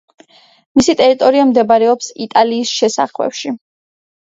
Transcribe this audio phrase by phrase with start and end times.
[0.79, 3.57] მისი ტერიტორია მდებარეობს იტალიის შესახვევში.